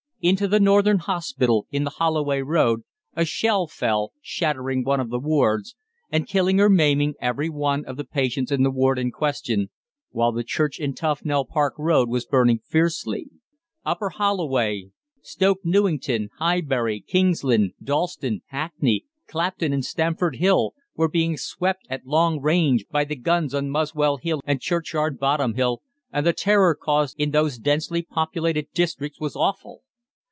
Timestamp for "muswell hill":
23.71-24.41